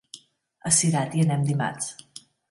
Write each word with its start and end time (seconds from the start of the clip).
A 0.69 0.71
Cirat 0.77 1.17
hi 1.17 1.21
anem 1.25 1.43
dimarts. 1.51 1.91